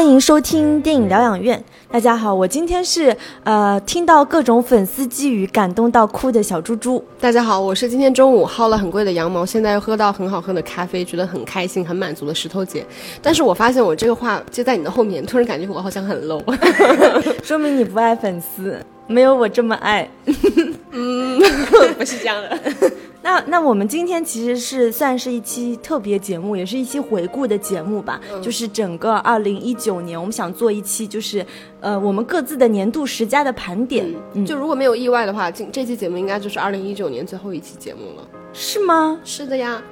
[0.00, 1.62] 欢迎收听电影疗养院。
[1.90, 3.14] 大家好，我今天是
[3.44, 7.04] 呃听到各种粉丝寄语感动到哭的小猪猪。
[7.20, 12.82] 大家好，我是今天中午薅了很贵的羊毛，现在又喝到很好喝的咖啡，觉得很开心、很满足的石头姐。
[13.20, 16.42] 但是我发现我这个话接在你的后面，突然感觉我好像很 low，
[17.44, 20.08] 说明你不爱粉丝，没有我这么爱。
[20.92, 21.38] 嗯，
[21.98, 22.58] 不是这样的。
[23.22, 28.18] 那那我们今天其实是算是一期特别节目，也是一期回顾的节目吧。
[28.40, 31.44] 就是整个二零一九年，我们想做一期，就是
[31.80, 34.06] 呃我们各自的年度十佳的盘点。
[34.46, 38.39] 就如果没有意外的话，今这期节目应该就是二零一九年最后一期节目了。
[38.52, 39.18] 是吗？
[39.24, 39.82] 是的呀。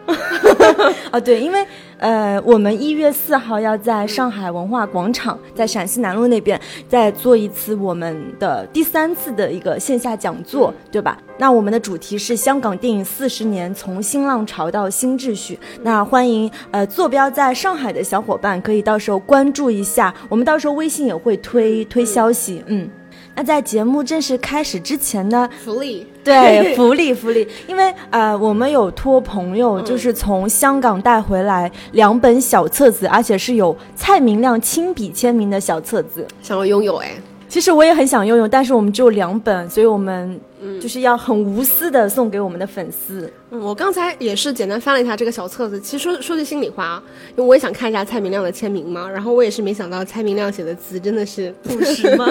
[1.10, 1.64] 啊， 对，因为
[1.98, 11.18] 呃，我们一月四号要在上海文化广场，在陕西南路那边再做一次我们的第三次的一个线下讲座，对吧？
[11.38, 15.58] 那我们的主题是香港电影四十年，从新浪潮到新秩序。
[15.82, 22.88] 那欢迎呃坐标在上海的小伙伴可以到时候关注一下，我们到时候微信也会推推消息，嗯。
[23.34, 37.12] 那在节目正式开始之前呢，福利对福利福利，因为呃我们有托朋友就是从香港带回来两本小册子，而且是有蔡明亮亲笔签名的小册子，想要拥有哎。
[37.48, 40.38] 其实我也很想拥有，但是我们只有两本，所以我们
[40.80, 43.32] 就是要很无私的送给我们的粉丝。
[43.50, 52.26] 嗯，我刚才也是简单翻了一下这个小册子，其实说说句心里话啊，因为我也想看一下蔡明亮的签名嘛，然后我也是没想到蔡明亮写的字真的是朴实吗？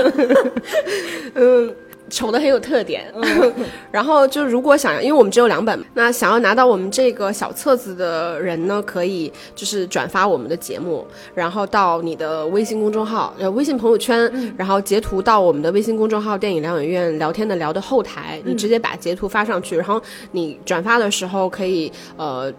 [1.33, 1.75] 嗯。
[2.09, 3.13] 丑的很有特点，
[3.91, 20.01] 然后就如果想要，因为我们只有两本，那想要拿到我们这个小册子的人呢，可以就是转发我们的节目，然后到你的微信公众号、呃微信朋友圈，然后截图到我们的微信公众号“电影疗养院聊天的聊”的后台，你直接把截图发上去，然后
[20.31, 22.53] 你转发的时候可以呃。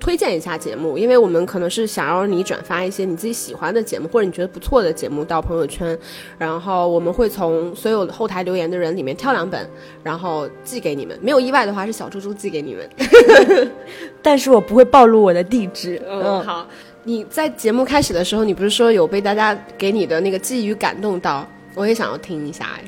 [0.00, 5.96] 推荐一下节目，因为我们可能是想要你转发一些你自己喜欢的节目，或者你觉得不错的节目到朋友圈，
[6.38, 9.68] 然后我们会从所有后台留言的人里面挑两本，
[10.02, 11.16] 然后寄给你们。
[11.20, 13.70] 没有意外的话，是小猪猪寄给你们，
[14.22, 16.00] 但是我不会暴露我的地址。
[16.08, 16.66] 嗯，好。
[17.02, 21.46] 你在节目开始的时候，你不是说有被大家给你的那个寄语感动到？
[21.74, 22.84] 我也想要听一下哎。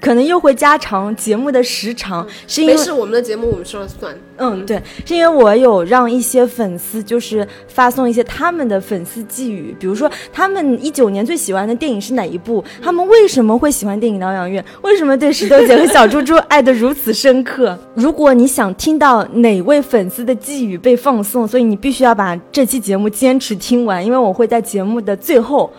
[0.00, 4.16] 可能又会加长节目的时长，是因为是我们的节目我们说了算。
[4.38, 17.78] 嗯，对，是因为我有让一些粉丝就是发送一些他们的粉丝寄语，比如说他们一九年最喜欢的电影是哪一部，他们为什么会喜欢电影疗养院，为什么对石头姐和小猪猪爱得如此深刻。
[17.94, 25.72] 如果你想听到哪位粉丝的寄语被放送，所以你必须要把这期节目坚持听完，因为我会在节目的最后。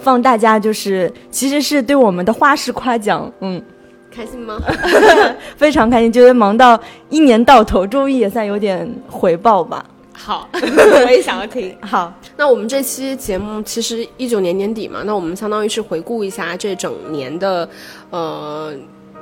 [0.00, 3.62] 放大家就是，其实是对我们的花式夸奖，嗯，
[4.10, 4.58] 开心吗？
[5.56, 6.80] 非常开心，觉得忙到
[7.10, 9.84] 一年到头，终于也算有点回报吧。
[10.12, 11.76] 好， 我也想要听。
[11.80, 17.68] 好，那我们这期节目其实一九年年底嘛，那我们相当于是回顾一下这整年的，
[18.10, 18.74] 呃。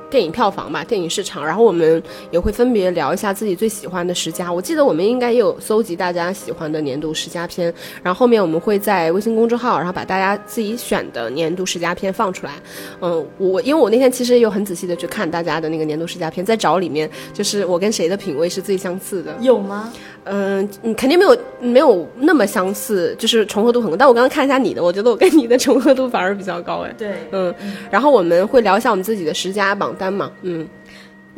[0.09, 4.53] 电影票房吧，电影市场，然后我们也会分别聊一下自己最喜欢的十佳。
[4.53, 7.73] 我记得我们应该也有搜集大家喜欢的年度十佳片，
[8.03, 12.53] 然后后面我们会在微信公众号，然后把大家自己选的年度十佳片放出来。
[13.01, 19.35] 嗯，我因为我那天其实也有很仔细的去看大家的那个年度十佳片，在找里面就是我跟谁的品味是最相似的。
[19.41, 19.93] 有吗？
[20.29, 23.97] 嗯，你肯定没有没有那么相似，就是重合度很高。
[23.97, 26.93] 但我刚刚看一下你的，我觉得我跟你的重合度反而比较高哎。
[26.99, 27.55] 对，嗯，
[27.91, 30.67] 然后我们会聊一下我们自己的十佳榜单嘛，嗯。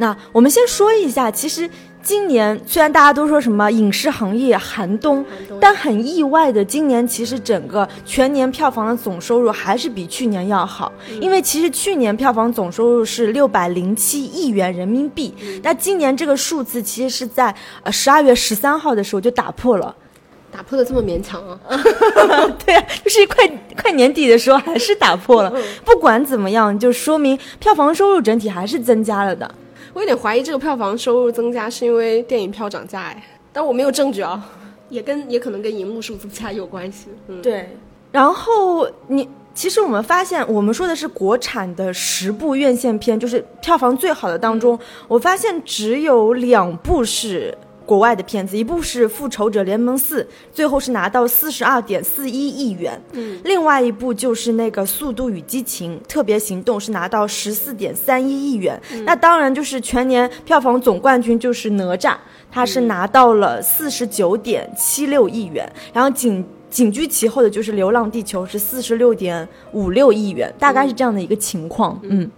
[0.01, 1.69] 那我们先说一下，其实
[2.09, 5.23] 今年虽然大家都说什么影视行业寒冬，
[5.61, 10.91] 但很意外的，今年其实整个全年票房的总收入还是比去年要好。
[11.21, 19.95] 因为其实去年票房总收入是六百零七亿元人民币，那今年这个数字其实是在呃十二月十三号的时候就打破了，
[20.51, 21.61] 打破的这么勉强啊？
[22.65, 23.47] 对啊，就是快
[23.83, 25.53] 快年底的时候还是打破了。
[25.85, 29.55] 不管怎么样，就说明票房收入整体还是增加了的。
[29.99, 33.21] 我有点怀疑这个票房收入增加是因为电影票涨价哎，
[33.53, 34.49] 但我没有证据啊，
[34.89, 37.09] 也跟也可能跟银幕数增加有关系。
[37.27, 37.77] 嗯，对。
[38.13, 44.79] 然后你其实我们发现，我们说的是国产的十部院线片，就是票房最好的当中，
[45.09, 47.53] 我发现只有两部是。
[47.89, 53.01] 国外的片子，一部是《复仇者联盟四》，最后是拿到四十二点四一亿元。
[53.13, 58.79] 嗯，另外一部就是那个《速度与激情：特别行动》，是拿到十四点三一亿元。
[59.07, 62.15] 那当然就是全年票房总冠军就是哪吒，
[62.51, 65.67] 它是拿到了四十九点七六亿元。
[65.95, 71.99] 然后紧紧居其后的就是《流浪地球》，是四十六点五六亿元，大概是这样的一个情况。
[72.03, 72.31] 嗯，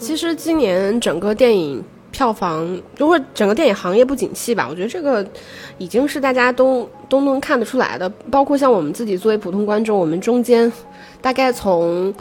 [0.00, 1.84] 其实今年整个电影。
[2.14, 4.68] 票房，就或者整个电影行业不景气吧。
[4.70, 5.26] 我觉得这个
[5.78, 8.08] 已经是大家都都能看得出来的。
[8.30, 10.72] 包括像我们自己作为普通观众，我们中间
[11.20, 12.14] 大概从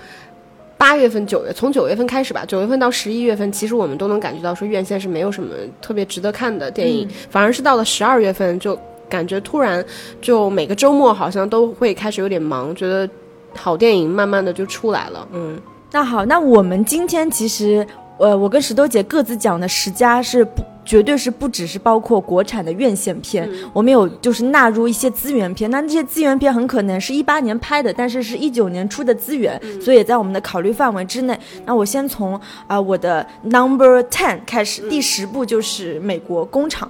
[0.79, 8.75] 八月份、九月，从九月份开始吧，九月份到十一月份，其实我们都能感觉到说院线是没有什么特别值得看的电影，反而是到了十二月份，就
[9.07, 9.85] 感觉突然
[10.19, 13.07] 就每个周末好像都会开始有点忙，觉得
[13.55, 15.27] 好电影慢慢的就出来了。
[15.33, 15.61] 嗯，
[15.91, 17.85] 那好，那我们今天其实。
[18.17, 25.69] 呃，我跟石头姐各自讲的十佳是不，绝对是不只是包括国产的院线片，我们有就是纳入一些资源片。
[25.71, 31.37] 那这些资源片很可能是一八年拍的，但是是一九年出的资源，所以也在我们的考虑范围之内。
[31.65, 36.87] 那我先从啊我的 number ten 开始，第十部就是《美国工厂》。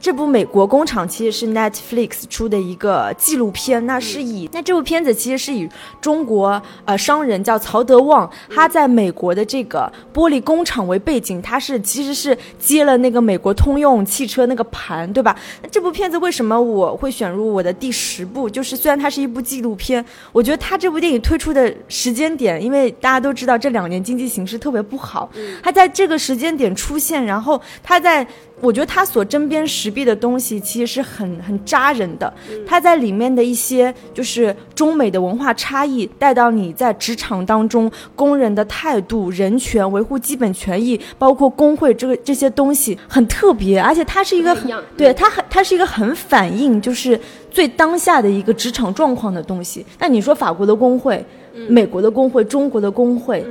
[0.00, 5.68] 这部《美国工厂》其实是 Netflix 出的一个纪录片，那是以那这部片子其实是以
[6.00, 15.36] 中国呃商人叫曹德旺，他在美国的这个玻璃工厂为背景，他是其实是接了那个美国通用汽车那个盘，对吧？
[15.62, 18.48] 那这部片子为什么我会选入我的第十部？
[18.48, 20.02] 就是虽然它是一部纪录片，
[20.32, 25.30] 我觉得它这部电影推出的时间点，因为大家都知道这两年经济形势特别不好，
[25.62, 28.26] 它在这个时间点出现，然后它在。
[28.60, 32.32] 我觉得他所针砭时弊的东西其实是很很扎人的，
[32.66, 47.18] 他在里面的一些就是中美的文化差异带到你在职场当中工人的态度、人权维护基本权益，包括工会这个这些东西很特别，而且它是一个很对它很它是一个很反映就是
[47.50, 49.84] 最当下的一个职场状况的东西。
[49.98, 51.24] 那你说法国的工会、
[51.68, 53.42] 美国的工会、中国的工会，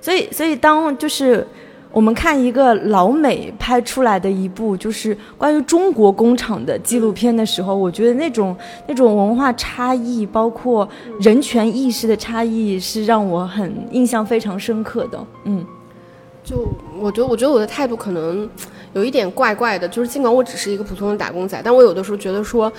[0.00, 1.46] 所以所以当就是。
[1.92, 8.56] 我们看一个老美拍出来的一部就是关于中国工厂的纪录片的时候，我觉得那种
[8.86, 10.88] 那种文化差异，包括
[11.20, 15.18] 人权意识的差异，是让我很印象非常深刻的。
[15.44, 15.66] 嗯，
[16.44, 16.68] 就
[17.00, 18.48] 我觉得，我觉得我的态度可能
[18.92, 22.72] 有一点怪怪的，就是尽管我只是一个普通的打工仔，但我有的时候觉得说。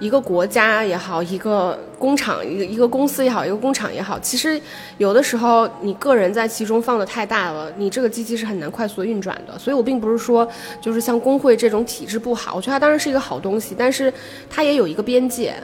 [0.00, 4.60] 一个国家也好，一个工厂，一个一个公司也好，一个工厂也好，其实
[4.98, 9.58] 有的时候你个人在其中放的太大了，你这个机器是很难快速运转的。
[9.58, 10.48] 所以我并不是说，
[10.80, 14.12] 就是像工会这种体制不好，我觉得它当然是一个好东西，但是
[14.48, 15.54] 它也有一个边界。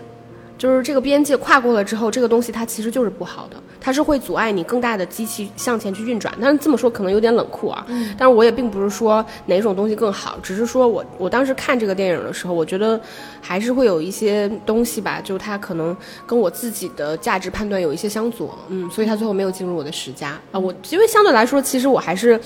[0.65, 6.35] 就是这个边界跨过了之后，这个东西它其实就是不好的，它是会阻碍你更大的机器向前去运转。
[6.41, 12.99] 但是这么说可能有点冷酷啊，但是我也并不是说哪种东西更好，只是说我我当时看这个电影的时候，我觉得
[13.43, 15.95] 还是会有一些东西吧，就它可能
[16.27, 20.59] 跟我自己的价值判断有一些相左，嗯，所以它最后没有进入我的十佳啊。
[20.59, 22.41] 我因为相对来说，其实我还是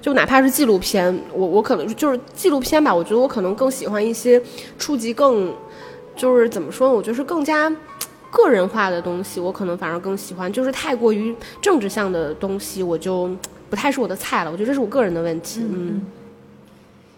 [0.00, 4.40] 就哪怕是纪录片，我我可能就是纪录片吧，我觉得我可能更喜欢一些
[4.78, 5.52] 触及更。
[6.20, 6.94] 就是怎么说呢？
[6.94, 7.74] 我觉得是更加
[8.30, 10.52] 个人化的东西，我可能反而更喜欢。
[10.52, 13.30] 就是太过于政治向的东西，我就
[13.70, 14.52] 不太是我的菜了。
[14.52, 15.62] 我觉得这是我个人的问题。
[15.62, 16.02] 嗯，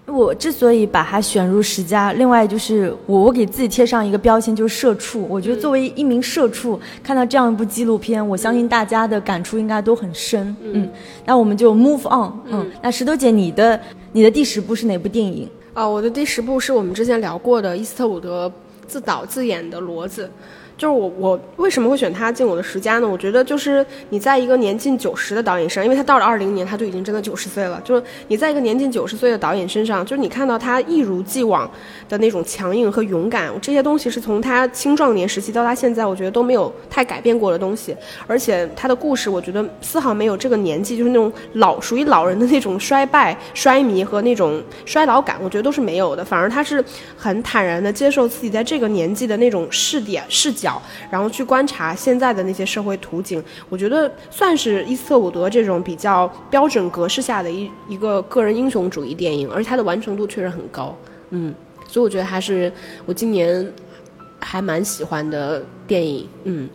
[0.07, 5.27] 我之所以把它选入十佳，另外就是我我给自己贴上一个标签，就是社畜。
[5.29, 10.55] 我觉得作为一名社畜，看到这样一部纪录片，我相信大家的感触应该都很深。
[10.63, 10.89] 嗯，
[11.27, 12.33] 那我们就 move on。
[12.47, 13.81] 嗯，那石头姐，你的
[14.13, 15.49] 你的第十部是哪部电影？
[15.75, 18.51] 啊，我的第十部是我们之前聊过的伊斯特伍德。
[18.87, 20.31] 自导自演的骡子。
[20.83, 23.09] 就是我，我为什么会选他进我的十佳呢？
[23.09, 27.81] 我觉得就是你在一个年近九十的导演身上，因为他到了二零年，他就已经真的九十岁了。
[27.85, 31.71] 就是你在一个年近九十岁的导演身上，就是你看到他一如既往
[32.09, 37.97] 的那种强硬和勇敢，这些东西是从他青壮年时期到他现在，我觉得都没有太改变过的东西。
[38.27, 46.25] 而且他的故事，我觉得丝毫没有这个年纪就是那种老属于老人的那种衰败、衰迷和那种衰老感，我觉得都是没有的。
[46.25, 46.85] 反而他是
[47.17, 50.72] 很坦然的接受自己在这个年纪的那种视点、视角。
[51.11, 60.97] 然后去观察现在的那些社会图景，我觉得算是伊斯特伍德这种比较标准格式下的一一个个人英雄主义电影，而且它的完成度确实很高，
[61.31, 61.55] 嗯，
[61.89, 62.73] 所以我觉得还是
[63.07, 63.73] 我今年
[64.39, 66.69] 还蛮喜欢的电影，嗯。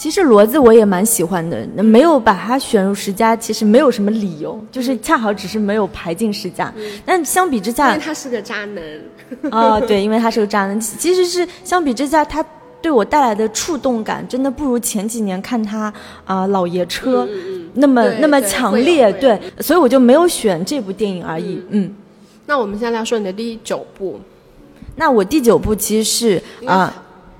[0.00, 6.72] 其实骡子我也蛮喜欢的，没有把它选入十佳，其实没有什么理由，就是恰好只是没有排进十佳。
[7.04, 8.82] 但相比之下，因为他是个渣男。
[9.50, 10.80] 啊，对，因为他是个渣男。
[10.80, 12.42] 其实是相比之下，他
[12.80, 15.92] 对我带来的触动感，真的不如前几年看他
[16.24, 17.28] 啊老爷车
[17.74, 19.12] 那么那么强烈。
[19.12, 21.62] 对，所以我就没有选这部电影而已。
[21.68, 21.94] 嗯，
[22.46, 24.18] 那我们现在来说你的第九部。
[24.96, 26.90] 那我第九部其实是啊。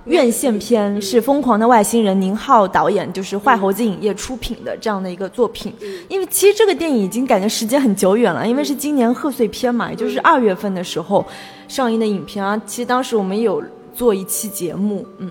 [0.07, 5.73] 院线片是《疯狂的外星人》，宁浩导演，就是坏猴子影业出品的这样的一个作品。
[6.09, 11.25] 因为其实这个电影已经感觉时间很久远了，因为是今年贺岁片嘛，也就是二月份的时候
[11.69, 12.61] 上映的影片啊。
[12.65, 13.63] 其实当时我们有
[13.95, 15.31] 做一期节目，嗯，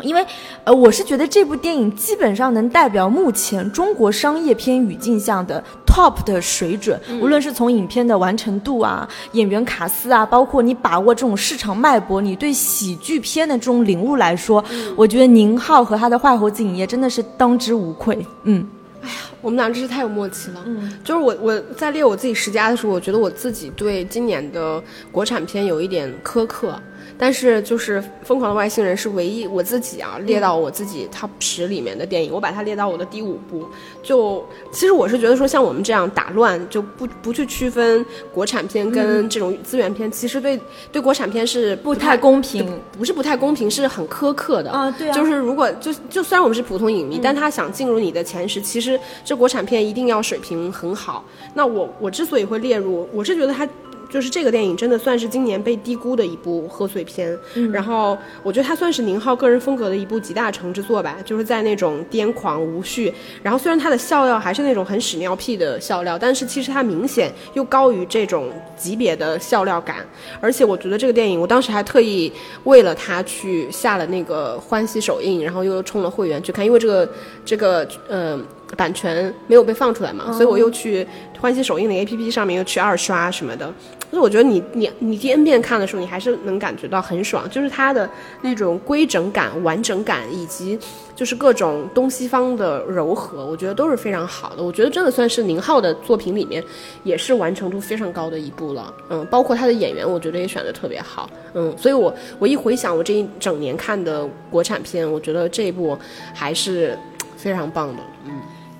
[0.00, 0.26] 因为，
[0.64, 14.64] 呃，我是觉得这部电影基本上能代表目前中国商业片语境下的 top 的水准，无论是从影片的完成度啊、演员卡司啊，包括你把握这种市场脉搏，你对喜剧片的这种领悟来说，
[14.96, 18.26] 我觉得宁浩和他的坏猴子影业真的是当之无愧。
[18.44, 18.66] 嗯，
[19.02, 20.62] 哎呀，我们俩真是太有默契了。
[20.64, 26.80] 嗯，就是我我在列我自己十佳的时候，我觉得我自己对今年的国产片有一点苛刻。
[27.18, 33.68] 但是就是《疯狂的外星人》是唯一我自己啊列到我自己 top 十里面的电影，我把它列到我的第五部。
[34.02, 40.58] 就其实我是觉得说，像我们这样打乱就不不去区分国产片跟这种资源片，其实对
[40.90, 44.90] 对国产片是不太公平，不是不太公平，是很苛刻的啊。
[44.90, 48.98] 对啊，就是如果就就虽然我们是普通影迷，但他想进入你的前十，其实
[49.32, 51.24] 这国产片一定要水平很好。
[51.54, 53.66] 那我我之所以会列入，我是觉得它。
[54.10, 57.34] 就是这个电影真的算是今年被低估的一部贺岁片，
[57.72, 61.16] 然后我觉得它算是宁浩个人风格的一部集大成之作吧。
[61.24, 63.10] 就是在那种癫狂无序，
[63.42, 70.06] 然后虽然它的笑料还是那种很屎尿屁的笑料，但是其实它明显又高于这种级别的笑料感。
[70.42, 72.30] 而且我觉得这个电影，我当时还特意
[72.64, 77.08] 为了它去下了那个欢喜首映，然后又充了会员去看，因为这个
[77.46, 78.38] 这个呃。
[78.76, 81.06] 版权没有被放出来嘛，所以我又去
[81.40, 83.72] 欢喜首映的 A P P 上面又去二刷什么的。
[84.10, 88.08] 所以我觉得你你你第 N 遍看的时候，你还是能感觉到很爽，就是它的
[88.42, 90.78] 那种规整感、完整感，以及
[91.16, 94.62] 就是各种东西方的柔和，我觉得都是非常好的。
[94.62, 96.62] 我觉得真的算是宁浩的作品里面
[97.04, 98.92] 也是完成度非常高的一部了。
[99.08, 101.30] 嗯，包括他的演员，我觉得也选的特别好。
[101.54, 105.96] 嗯，所以我我一回想我这一整年看的国产片，我觉得这一部
[106.34, 106.98] 还是
[107.38, 108.02] 非常棒的。
[108.26, 108.32] 嗯。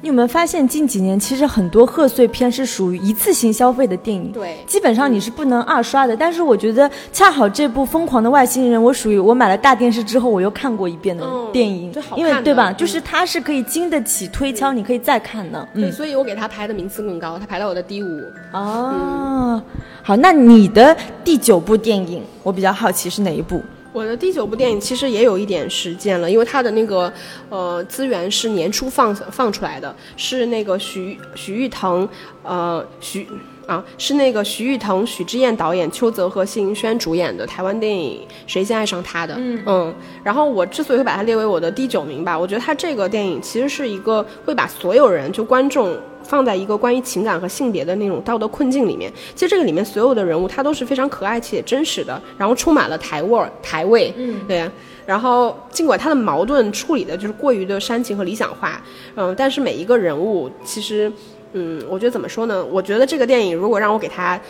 [0.03, 4.33] 你有没有发现近几年其实很多贺岁片是属于一次性消费的电影？
[4.33, 6.17] 对，基本上你是不能二刷的。
[6.17, 12.73] 但是我觉得恰好这部《疯狂的外星人》，我属于我买了大电视之后我又看过一遍的电影，因为对吧？
[12.73, 15.69] 就是它是可以经得起推敲，你可以再看的。
[15.75, 18.25] 嗯，所以我给它排的名次更高，它排到我的第五。
[18.53, 19.63] 哦，
[20.03, 23.63] 好，那你的第九部电影，我比较好奇是哪一部？
[23.93, 27.13] 我的第九部电影其实也有一点时间了，因为它的那个
[27.51, 32.09] 呃资源是年初放放出来的，是那个徐徐誉滕，
[32.43, 33.29] 呃徐
[33.67, 45.97] 啊是那个徐誉滕、许之燕导演，邱泽和谢盈萱主演的台湾电影《谁先爱上他》的，嗯嗯，然后我之所以会把它列为我的第九名吧，我觉得它这个电影其实是一个会把所有人就观众。
[46.25, 54.65] 放在一个关于情感和性别的那种道德困境里面，其实这个里面所有的人物他都是非常可爱且真实的，然后充满了台味儿、台味，嗯，对。
[55.05, 58.81] 然后尽管他的矛盾处理的就是过于的煽情和理想化，
[59.17, 61.13] 嗯，但是每一个人物其实，
[61.53, 62.65] 嗯，我觉得怎么说呢？
[62.65, 64.41] 我觉得这个电影如果让我给他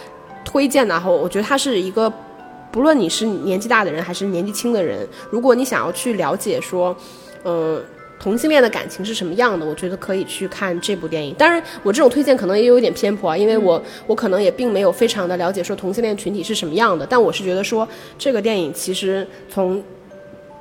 [0.45, 2.13] 推荐的话，我觉得它是一个，
[2.71, 6.97] 不论你是年纪大的人还是年纪轻的人，如果你想要去了解说，
[7.45, 7.83] 嗯。
[8.21, 9.67] 同性恋的感情是什么样的？
[9.67, 11.35] 我觉得可以去看这部电影。
[11.35, 17.05] 当然，我这种推荐可能也有点偏颇啊，因为我我可能也并没有非常的了解说同性恋群体是什么样的。
[17.05, 19.83] 但我是觉得说这个电影其实从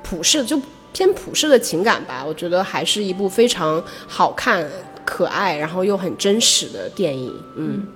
[0.02, 0.60] 普世就
[0.92, 4.68] 偏普世的情感吧，我觉得还是一部非常好看、
[5.04, 7.32] 可爱，然后又很真实的电影。
[7.56, 7.86] 嗯，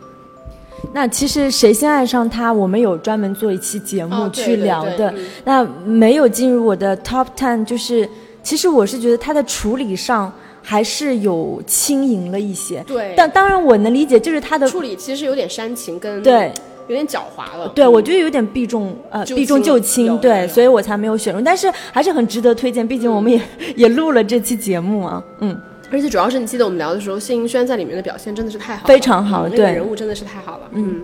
[0.93, 5.13] 那其实谁先爱上他，我们有专门做一期节目去聊的。
[5.45, 8.09] 那没有进入我的 top ten，就是。
[8.43, 10.33] 其实我是觉得他的处理上
[10.63, 13.13] 还是有轻盈了一些，对。
[13.17, 16.53] 但当然我能理解，就是他的处理其实有点煽情，跟对
[16.87, 17.67] 有点狡猾了。
[17.75, 21.43] 对，我觉得有点避重呃避重就轻，对，所以我才没有选中。
[21.43, 23.43] 但是还是很值得推荐，毕竟我们也
[23.75, 25.61] 也录了这期节目啊，嗯。
[25.91, 30.69] 而且主要是你记得我们聊的时候，谢盈萱在里面的表现真的是太好，非常好，对，人物真的是太好了。
[30.73, 31.03] 嗯。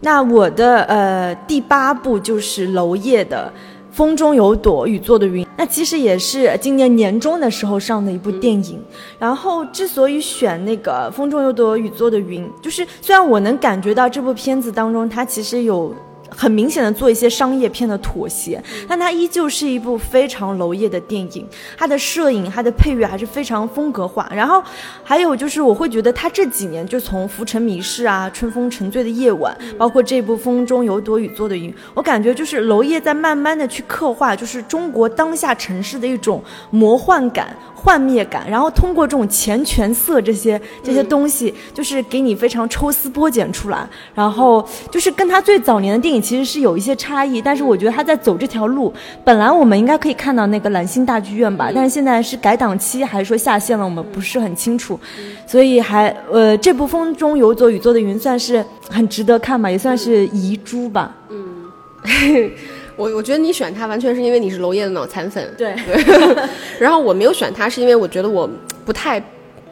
[0.00, 3.52] 那我的呃第八部就是娄烨的。
[3.92, 8.80] 风中有朵雨做的云，那其实也是今年年中的时候上的一部电影。
[9.18, 15.92] 然后之所以选那个风中有朵雨做的云，就是虽然我能感觉到这部片子当中，它其实有。
[16.30, 21.46] 很明显的做一些商业片的妥协，但它依旧是一部非常娄烨的电影。
[21.76, 24.30] 它的摄影、它的配乐还是非常风格化。
[24.34, 24.62] 然后
[25.02, 37.56] 还有就是，我会觉得他这几年就从《浮沉迷事》啊，《春风沉醉的夜晚》，包括这部《风中有朵雨做的云》，我感觉就是娄烨在慢慢的去刻画，就是中国当下城市的一种魔幻感。
[37.82, 48.92] 幻灭感，然后通过这种钱权色这些这些东西，就是给你非常抽丝剥茧出来，然后就是跟他最早年的电影其实是有一些差异，但是我觉得他在走这条路，
[49.24, 54.98] 本来我们应该可以看到那个蓝星大剧院吧，但是现在是改档期还是说下线了，我们不是很清楚，
[55.46, 61.14] 所以还呃这部风中有朵雨做的云算是很值得看吧，也算是遗珠吧。
[61.28, 61.70] 嗯，
[62.96, 65.74] 我我觉得你选他完全是因为你是娄烨的脑残粉，对，
[66.78, 68.48] 然后我没有选他是因为我觉得我
[68.84, 69.22] 不太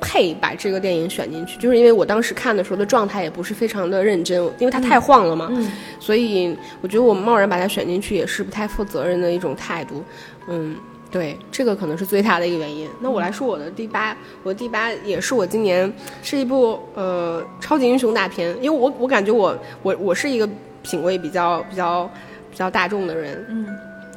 [0.00, 10.02] 配把这个电影选进去，就是因为我当时看的时候的状态也不是非常的认真，因为它太晃了嘛，嗯所以我觉得我贸然把它选进去也是不太负责任的一种态度，
[10.48, 10.76] 嗯。
[11.10, 12.86] 对，这个可能是最大的一个原因。
[13.00, 15.90] 那我来说我的第八，我的第八也是我今年
[16.22, 20.46] 是一部呃超级英雄大片，因为我我感觉我我我是一个
[20.82, 22.04] 品味比较比较
[22.50, 23.66] 比较大众的人，嗯，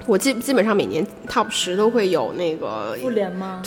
[0.08, 3.62] 我基基本上每年 top 十都会有那个复联吗？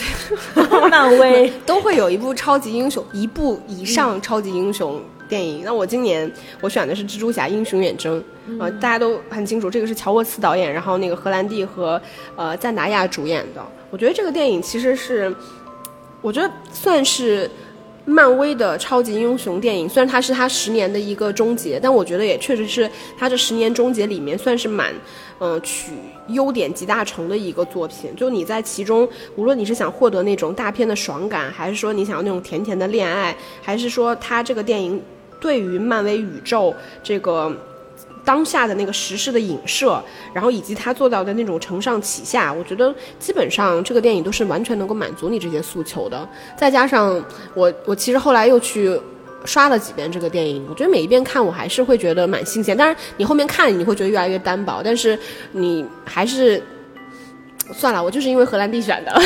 [0.91, 5.63] 漫威 都会有一部超级英雄，一部以上超级英雄电影。
[5.65, 8.23] 那我今年我选的是《蜘蛛侠：英雄远征》
[8.63, 12.01] 啊、大家都很清楚，这个是乔沃茨导演，然后那个荷兰弟和
[12.37, 13.65] 呃赞达亚主演的。
[13.91, 15.35] 我觉得这个电影其实是，
[16.21, 17.51] 我觉得算是。
[18.07, 22.87] 漫威的超级英雄电影，虽然它是它十年的一个终结，但我觉得也确实是
[23.17, 24.93] 它这十年终结里面算是蛮，
[25.39, 25.93] 嗯、取
[26.29, 28.15] 优点集大成的一个作品。
[28.17, 35.01] 就你在其中，无论你是想获得那种大片的爽感，还是说你想要那种甜甜的恋爱，还是说它这个电影
[35.41, 37.55] 对于漫威宇宙这个
[38.25, 40.03] 当下的那个时事的影射，
[40.33, 46.27] 然后以及他做到的那种承上启下，我觉得基本上这个电影都是完全能够满足你这些诉求的。
[46.57, 48.99] 再加上我，我其实后来又去
[49.45, 52.77] 刷了几遍这个电影，我觉得每一遍看我还是会觉得蛮新鲜。
[52.77, 55.19] 当然，你后面看你会觉得越来越单薄，但是
[55.53, 56.63] 你还是
[57.73, 59.23] 算了，我就是因为荷兰弟选的。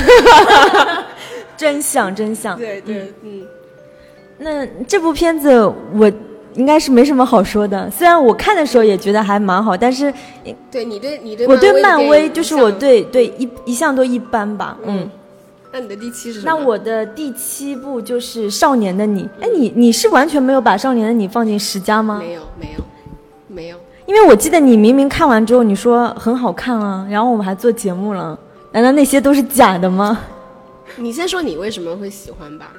[1.56, 2.56] 真相真相。
[2.56, 3.42] 对对，嗯，
[4.38, 5.60] 那这部片子
[5.94, 6.10] 我
[6.54, 10.12] 应该是没什么好说的，虽然我看的时候也觉得还蛮好，但是
[10.70, 15.10] 对你对你对我对漫威就是我，对对一一向都一般吧，嗯。
[15.72, 16.52] 那你的第七是什么？
[16.52, 22.18] 那我的第七部就是《少年的你》，哎，你你是完全没有把《少年的你》放进十佳吗？
[22.18, 22.84] 没有没有
[23.48, 23.78] 没有。
[24.06, 28.38] 因为我记得你明明看完之后你说很好看啊，然后我们还做节目了，
[28.72, 30.18] 难道那些都是假的吗？
[30.96, 32.72] 你先说你为什么会喜欢吧。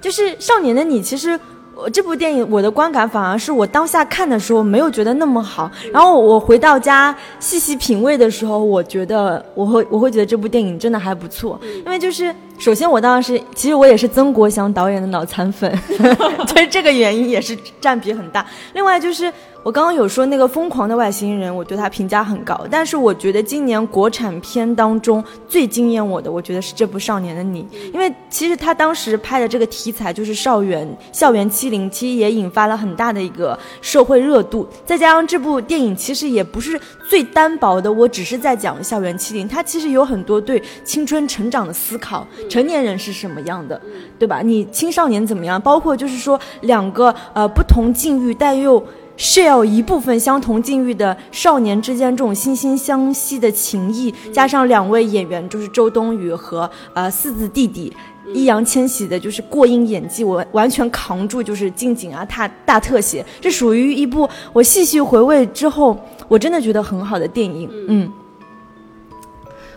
[0.00, 1.38] 就是《少年的你》，其实
[1.74, 15.72] 我这部电影我的观感反而是我当下看的时候没有觉得那么好，然后我回到家细细品味的时候，我觉得我会我会觉得这部电影真的还不错，因为就是首先我当时其实我也是曾国祥导演的脑残粉，
[16.46, 18.44] 就是这个原因也是占比很大。
[18.74, 34.66] 另外就是我刚刚有说那个《疯狂的外星人》，我对他评价很高，但是我觉得今年国产片当中最惊艳我的，我觉得是这部《少年的你》，因为其实他当时拍的这个题材就是校园校园欺凌，其实也引发了很大的一个社会热度。
[34.86, 43.78] 再加上这部电影其实也不是最单薄的，我只是在讲校园欺凌，它其实有很多对青春成长的思考，成年人是什么样的，
[44.18, 44.40] 对吧？
[44.42, 45.60] 你青少年怎么样？
[45.60, 48.82] 包括就是说两个呃不同境遇但又
[49.20, 57.92] share 一部分相同境遇的少年之间这种惺惺相惜的情谊，加上两位演员就是周冬雨和呃四字弟弟。
[58.32, 67.68] 易烊千玺的就是过硬演技，我完全扛住，就是近景啊、大大特写，这属于一部我细细回味之后，我真的觉得很好的电影。
[67.88, 68.12] 嗯，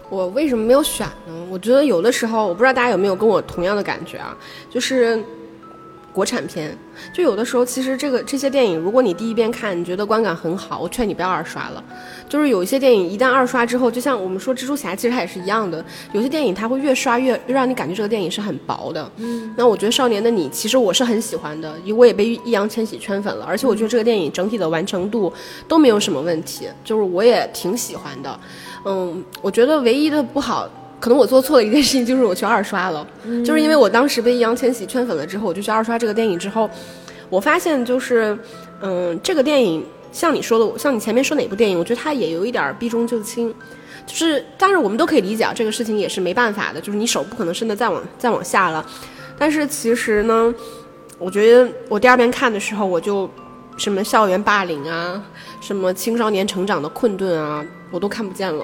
[0.07, 1.33] 我为什么没有选呢？
[1.49, 4.37] 我觉得有的时候，我不知道大家有没有跟我同样的感觉啊，
[4.69, 5.23] 就是
[6.13, 6.77] 国产片，
[7.11, 11.83] 就有的时候其实这个这些电影，如果你第一遍看你觉得观感很好，我劝你不要二刷了。
[12.29, 19.11] 就是有一些电影一旦二刷之后，就像我们说蜘蛛侠，其实它也是一样的，有些电影它会越刷越越让你感觉这个电影是很薄的。
[19.17, 25.33] 嗯，那我觉得《少年的你》其实我是很喜欢的，因为我也被易烊千玺圈粉了，而且我觉得这个电影整体的完成度
[25.67, 28.39] 都没有什么问题，就是我也挺喜欢的。
[28.85, 30.69] 嗯，我觉得唯一的不好，
[31.03, 33.05] 可能我做错了一件事情，就是我去二刷了，
[33.43, 36.69] 就是因为我当时被易烊千玺圈粉了之后，我就去二刷这个电影之后，
[37.27, 38.37] 我发现就是，
[38.79, 43.53] 嗯，这个电影像你说的，像你前面说哪部电影，我觉得它也有一点避重就轻。
[44.07, 48.85] 就是，当然我们都可以理解啊，这个事情也是没办法的，就是你手不可能伸得再往再往下了。
[49.37, 50.55] 但是其实呢，
[51.17, 53.29] 我觉得我第二遍看的时候，我就
[53.77, 55.21] 什么校园霸凌啊，
[55.59, 58.63] 什么青少年成长的困顿啊，我都看不见了，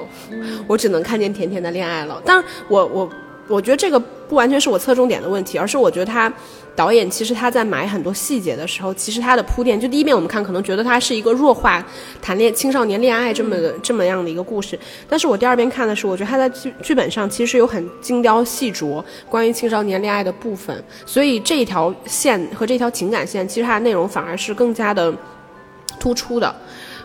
[0.68, 2.22] 我只能看见甜甜的恋爱了。
[2.26, 3.10] 但，我我
[3.50, 6.32] 我觉得这个不完全是我侧重点的问题，而是我觉得他
[6.76, 11.84] 导演其实他在埋很多细节的时候，其实他的铺垫，就第一遍我们看可能觉得他是一个弱化
[12.22, 25.12] 谈恋青少年恋爱这么的、这么样的一个故事，但是我第二遍看的时候，我觉得他在剧剧本上其实有很精雕细琢关于青少年恋爱的部分，所以这一条线和这条情感线，其实它的内容反而是更加的
[26.00, 26.56] 突出的。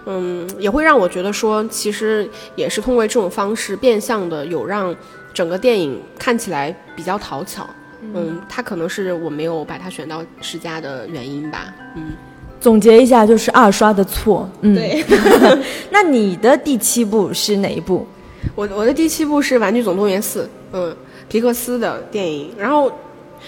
[0.06, 4.94] 嗯，也会让我觉得说，其实也是通过这种方式变相的有让
[5.34, 7.68] 整个电影看起来比较讨巧。
[8.00, 11.74] 嗯，它可能是我没有把它选到十佳的原因吧。
[11.96, 12.12] 嗯，
[12.60, 14.48] 总结一下，就是二刷的错。
[14.60, 15.04] 嗯，对。
[15.90, 18.06] 那你的第七部是哪一部？
[18.54, 20.42] 我我的第七部是《玩具总动员四》，
[20.72, 20.94] 嗯，
[21.28, 22.52] 皮克斯的电影。
[22.58, 22.92] 然后，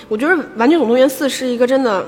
[0.09, 2.05] 我觉得《玩具总动员四》是一个真的。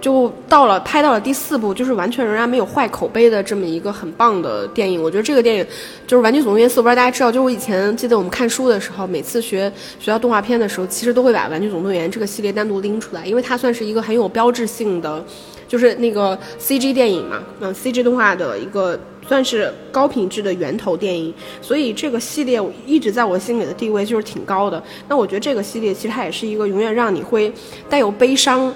[0.00, 5.02] 就到了拍到了第四部，就是完全仍然没有坏口碑的这么一个很棒的电影。
[5.02, 5.66] 我觉得这个电影
[6.06, 15.24] 就是《玩具总动员四》，我不知道大家知道，就是我以前记得我们看书的时候，每次学学到动画片的时候，其实都会把《玩具总动员》这个系列单独拎出来，因为它算是一个很有标志性的，
[15.66, 21.32] 就是那个 CG 电影嘛，嗯，CG 动画的一个算是高品质的源头电影，
[21.62, 24.80] 所以这个系列一直在我心里的地位就是挺高的。
[25.08, 27.50] 那我觉得这个系列其实它也是一个永远让你会
[27.88, 28.72] 带有悲伤。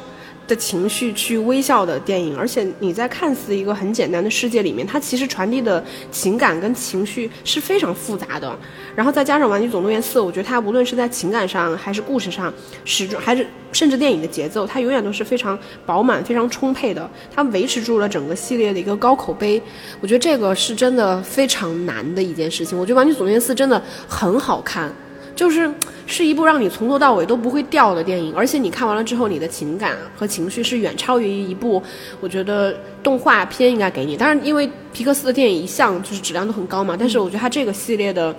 [0.50, 8.58] 的情绪去微笑的电影，而且你在看似一个很简单的世界里面，它其实传递的情感跟情绪是非常复杂的。
[8.96, 12.52] 然后再加上《玩具总动员四》，我觉得它无论是在情感上，还是故事上，
[12.84, 17.08] 始终还是甚至电影的节奏，它永远都是非常饱满、非常充沛的。
[17.32, 19.62] 它维持住了整个系列的一个高口碑。
[20.00, 22.76] 我觉得这个是真的非常难的一件事情。
[22.76, 24.92] 我觉得《玩具总动员四》真的很好看。
[25.40, 25.72] 就是
[26.07, 31.83] 是一部让你从头到尾都不会掉的电影，而且你看完了之后，你的情感和情绪是远超于一部
[32.20, 34.18] 我觉得动画片应该给你。
[34.18, 38.37] 当然，因为皮克斯的电影一向就是质量都很高嘛，但是我觉得它这个系列的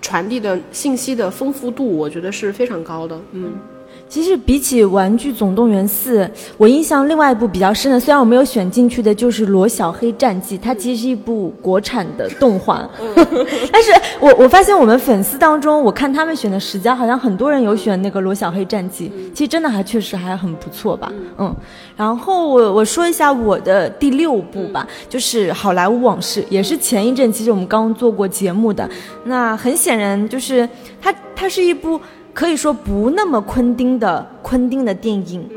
[0.00, 3.20] 传递的信息的丰富度，我觉得是非常高的。
[3.32, 3.52] 嗯。
[4.08, 6.24] 其实比起《玩具总动员四》，
[6.56, 12.88] 我印象另外一部比较深的，虽然我没有选进去的，就是《罗小黑战记》，它其实是一部国产的动画。
[13.72, 21.12] 但是我我发现我们粉丝当中，我看他们选的十佳，好像很多人有选那个《罗小黑战记》，其实真的还确实还很不错吧。
[21.38, 21.54] 嗯，
[21.96, 28.88] 然后我我说一下我的第六部吧，就是《好莱坞往事》，也是前一阵其实我们刚做过节目的。
[29.24, 30.68] 那很显然就是
[31.02, 32.00] 它它是一部。
[32.36, 35.48] 可以说不那么昆汀的昆汀的电影，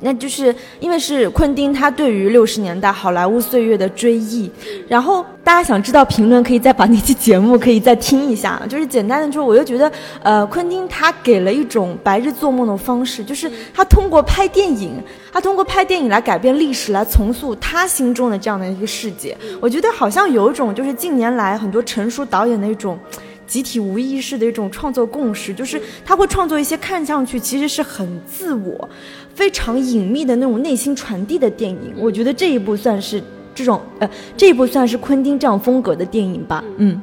[0.00, 4.50] 那就是因为是昆汀他对于六十年代好莱坞岁月的追忆。
[4.88, 8.60] 然后大家想知道评论，可以再把那期节目可以再听一下。
[8.68, 9.92] 就是简单的说，我就觉得，
[10.24, 15.00] 呃，昆汀他给了一种白日做梦的方式，就是他通过拍电影，
[15.32, 19.36] 他通过拍电影来改变历史，来重塑他心中的这样的一个世界。
[19.60, 22.98] 我觉得好像有一种就是近年来很多成熟导演的一种。
[23.46, 28.88] 集体无意识的一种创作共识，就是他会创作一些看上去其实是很自我、
[29.34, 31.94] 非常隐秘的那种内心传递的电影。
[31.98, 33.22] 我觉得这一部算是
[33.54, 36.64] 这种呃，这一部算是昆汀这样风格的电影吧。
[36.78, 37.00] 嗯，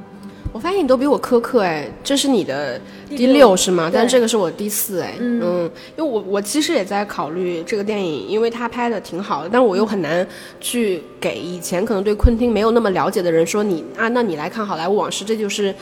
[0.52, 3.90] 我发现你都比我苛刻哎，这是你的第六是吗？
[3.94, 5.14] 但这个是我第四哎。
[5.20, 10.28] 嗯，因为我我其实也在考虑这个电影，因为他拍的挺好的，但我又很难
[10.60, 15.74] 去给以前可能对昆汀没有那么了解的人说你啊，那你来看《好莱坞往事》，这就是。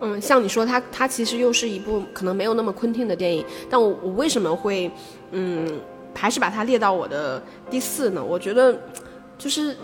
[0.00, 4.90] 嗯，像你说，它它其实又是一部可能没有那么昆汀的电影，但我我为什么会，
[5.32, 5.78] 嗯，
[6.14, 8.24] 还是把它列到我的第四呢？
[8.24, 8.74] 我觉得，
[9.36, 9.76] 就是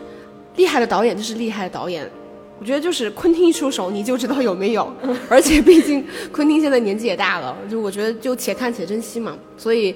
[0.57, 2.11] 厉害的导演就是厉害的导演，
[2.59, 4.91] 我觉得就是昆汀一出手你就知道有没有，
[5.29, 6.03] 而且毕竟
[6.33, 9.95] 昆汀现在年纪也大了，就我觉得就且看且珍惜嘛，所以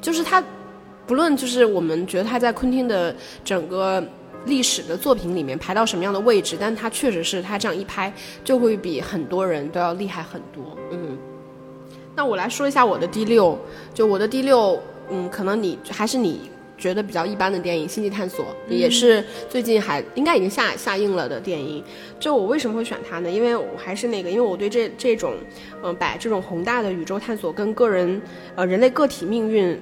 [0.00, 0.42] 就是他，
[1.06, 4.02] 不论就是我们觉得他在昆汀的整个。
[4.46, 6.56] 历史的作品里面排到什么样的位置？
[6.58, 10.76] 但他确实是他这样一拍，就会比很多人都要厉害很多。
[10.90, 11.16] 嗯，
[12.16, 13.58] 那我来说一下我的第六，
[13.94, 21.82] 就我的第六，嗯，可能你还是你觉得比较一般的电影《星际探索》，也是最近还应该已经下下映了的电影。
[22.18, 23.30] 就我为什么会选它呢？
[23.30, 25.34] 因为我还是那个，因为我对这这种，
[25.84, 28.20] 嗯，把这种宏大的宇宙探索跟个人，
[28.56, 29.80] 呃，人类个体命运。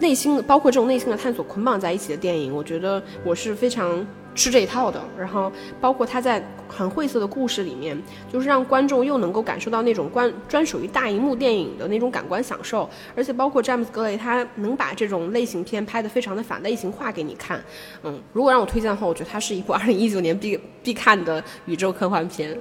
[0.00, 5.00] 内心的包括这种内心的探索捆绑在一起的电影，我觉得我是非常吃这一套的。
[5.18, 7.96] 然后包括他在很晦涩的故事里面，
[8.32, 12.88] 就是让观众又能够感受到那种关专属于大荧幕电影的那种感官享受。
[13.14, 17.62] 而且包括詹姆斯·格雷，他能把这种类型片拍得非常的反类型化给你看。
[18.02, 22.58] 嗯，如果让我推荐的话，我觉得它是一部二零一九年必必看的宇宙科幻片。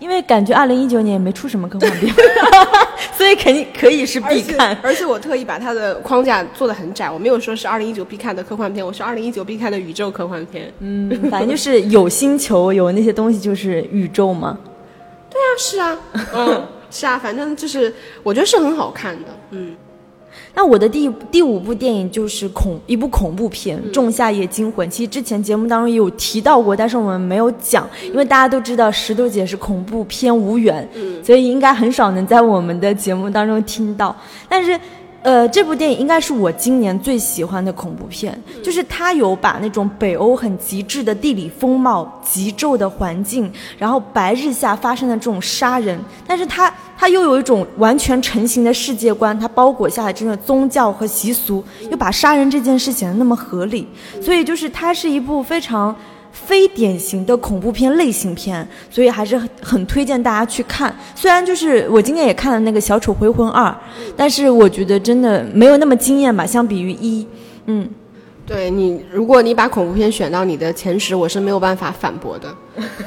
[0.00, 2.12] 因为感觉二零一九年也没出什么科幻片，
[3.16, 4.76] 所以肯定可以是必看。
[4.82, 10.72] 而且我特意把它的框架做的很窄，我没有说是二零一九必看的科幻片，我是二零一九必看的宇宙科幻片。
[10.80, 14.58] 嗯，反正就是有星球，有那些东西，就是宇宙嘛。
[15.28, 15.98] 对啊，是啊，
[16.34, 19.76] 嗯，是啊，反正就是我觉得是很好看的，嗯。
[20.54, 24.86] 那我的第第五部电影就是恐一部恐怖片《仲夏夜惊魂》。
[24.90, 30.88] 其实之前节目当中也有提到过，但是我们没有讲，因为大家都知道石头姐是恐怖片无缘，
[31.24, 34.14] 所以应该很少能在我们的节目当中听到。
[34.48, 34.78] 但是。
[35.22, 53.86] 呃，这部电影应该是我今年最喜欢的恐怖片，就是它有把那种北欧很极致的地理风貌、极昼的环境，然后白日下发生的这种杀人，但是它它又有一种完全成型的世界观，它包裹下来这种宗教和习俗，又把杀人这件事显得那么合理，
[54.22, 55.94] 所以就是它是一部非常
[56.32, 60.94] 非典型的恐怖片类型片，所以还是很很推荐大家去看。
[61.14, 63.68] 虽然就是我今天也看了那个《小丑回魂二》，
[64.16, 67.26] 但是我觉得真的没有那么惊艳吧，相比于一，
[67.66, 67.88] 嗯。
[68.46, 72.52] 对你，如果你把恐怖片选到你的前十，我是没有办法反驳的，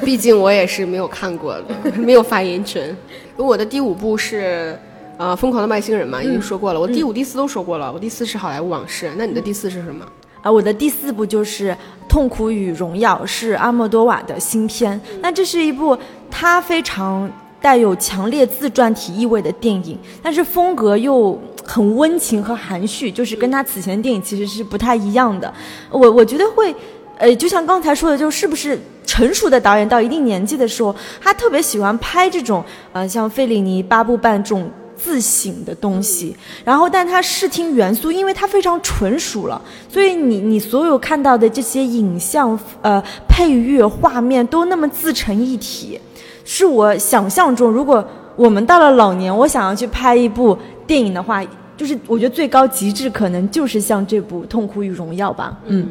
[0.02, 2.96] 毕竟我也是没有看过的， 没有发言权。
[3.36, 4.78] 我的第五部是，
[5.18, 6.80] 呃，《疯狂的外星人》嘛，已经说过了。
[6.80, 9.06] 我第五、第四都说过了，我第四是《好莱坞往事》。
[9.18, 10.02] 那你的第四是什么？
[10.44, 11.70] 啊，我的第四部就是
[12.08, 15.00] 《痛苦与荣耀》，是阿莫多瓦的新片。
[15.20, 15.98] 那这是一部
[16.30, 17.28] 他非常
[17.60, 21.36] 带有强烈自传体意味的电影，但是风格又。
[21.66, 25.50] 很温情和含蓄，就是跟他此前的电影其实是不太一样的。
[25.88, 26.74] 我我觉得会，
[27.16, 34.70] 呃，就像刚才说的，就是不是成熟的导演到一定年纪的时候，他特别喜欢拍这种，呃，像费里尼、巴布半这种
[35.04, 36.34] 自省的东西。
[36.64, 46.00] 然后，但它视听元素，因为它非常纯熟了，所以你你所有看到的这些影像、呃，配乐、画面都那么自成一体。
[46.44, 48.02] 是我想象中，如果
[48.36, 50.56] 我们到了老年，我想要去拍一部。
[50.86, 51.42] 电影的话，
[51.78, 55.56] 就是我觉得最高极致可能就是像这部《痛苦与荣耀》吧。
[55.64, 55.88] 嗯，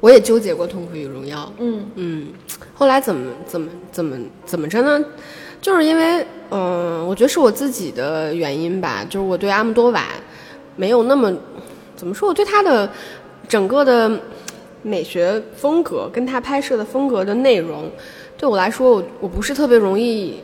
[0.00, 1.40] 我也纠结过《痛苦与荣耀》。
[1.58, 2.26] 嗯嗯，
[2.72, 5.04] 后来怎么怎么怎么怎么着呢？
[5.60, 9.06] 就是因为嗯，我觉得是我自己的原因吧。
[9.08, 10.04] 就是我对阿姆多瓦
[10.74, 11.32] 没有那么
[11.94, 12.90] 怎么说，我对他的
[13.46, 14.10] 整个的
[14.82, 17.88] 美学风格跟他拍摄的风格的内容，
[18.36, 20.40] 对我来说，我我不是特别容易。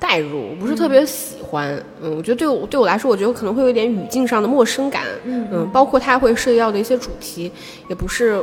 [0.00, 7.50] 代入我不是特别喜欢，嗯，我觉得对我对我来说，我觉得可能会有一点语境上的陌生感，嗯，包括他会涉及到的一些主题，
[7.88, 8.40] 也不是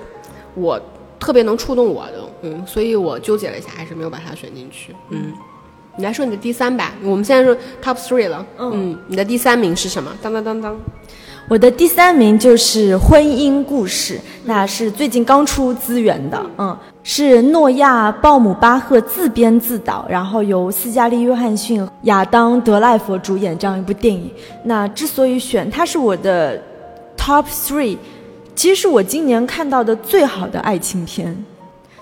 [0.53, 0.77] 我
[1.17, 5.31] 特别能触动我的，嗯，所以我纠结了一下，还是没有把它选进去，嗯，
[5.97, 10.11] 你来说你的第三吧，我们现在说 top three 了，嗯，你的第三名是什么？
[10.21, 10.75] 当当当当。
[11.47, 24.31] 我的第三名就是《婚姻故事》，那是最近刚出资源的，嗯，是诺亚·鲍姆巴赫自编自导，然后由斯嘉丽·约翰逊、亚当·德赖佛主演这样一部电影。
[24.63, 26.59] 那之所以选它是我的
[27.15, 27.95] top three，
[28.55, 31.45] 其实是我今年看到的最好的爱情片。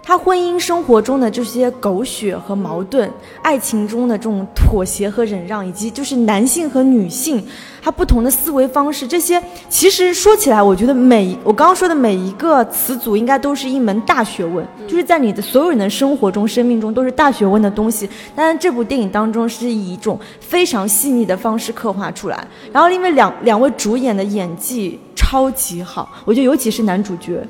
[0.05, 3.09] 他婚姻生活中的这些狗血和矛盾，
[3.41, 7.41] 爱情中的这种妥协和忍让，以及就是男性和女性
[7.81, 18.09] 他不同的思维方式，这些其实说起来，我觉得每我刚刚说的每一个词组，应该都是一门大学问，就是在你的所有人的生活中、生命中都是大学问的东西。
[18.35, 27.41] 但是这部电影当中是以一种非常细腻的方式刻画出来，然后因为两两位主演的演技超级好，我觉得尤其是男主角。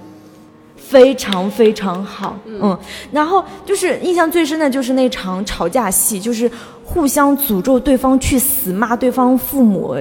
[0.87, 2.77] 非常非常好，嗯，
[3.11, 6.49] 然后就是印象最深的就是那场吵架戏，就是
[6.83, 9.95] 互相诅咒对方去死，骂对方父母，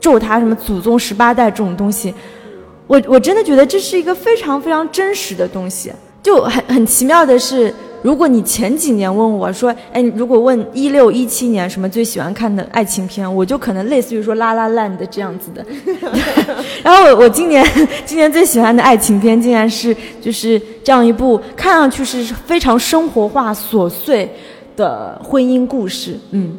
[0.00, 2.14] 咒他什么祖宗十八代这种东西，
[2.86, 7.74] 我我真的觉得这是一个非常非常真实的东西，就很很奇妙的是。
[8.04, 15.64] 如果你前几年问我说，哎，如果问一六一七年什么最喜欢看的爱情片，我就可能类似于说《拉拉烂》的这样子的。
[16.84, 17.64] 然后我我今年
[18.04, 24.30] 今年最喜欢的爱情片，竟然是就是这样一部看上去是非常生活化琐碎
[24.76, 26.20] 的婚姻故事。
[26.32, 26.58] 嗯，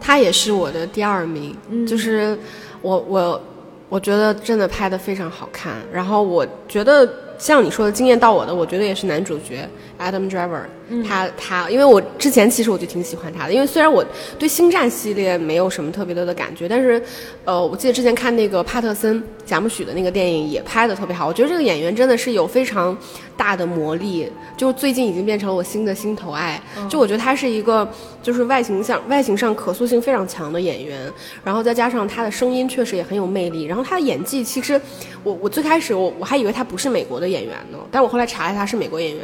[0.00, 1.54] 他也是我的第二名，
[1.86, 2.36] 就是
[2.82, 3.40] 我我
[3.88, 7.08] 我觉得真的拍的非常好看，然后我觉得。
[7.40, 9.64] 像你说的惊艳到我的，我觉得也是男主角
[9.98, 10.62] Adam Driver，
[11.06, 14.04] 他他，因为我之前其实我就挺喜欢他的，因为虽然我
[14.38, 17.00] 对星战系列没有什么特别多的感觉，但是，
[17.44, 22.96] 呃，我记得之前看那个帕特森贾木许的那个电影也拍的特别好，我觉得这个演员真的是有非常
[23.36, 27.88] 大的魔力，就最近已经变成了我新的心头爱，就我觉得他是一个
[28.20, 31.10] 就是外形上外形上可塑性非常强的演员，
[31.44, 34.80] 然后再加上他的声音确实也很有魅力，然后他的演技其实
[35.22, 37.28] 我我最开始我我还以为他不是美国的。
[37.28, 37.78] 演员呢？
[37.90, 39.22] 但我后来查了一下，是美国演员。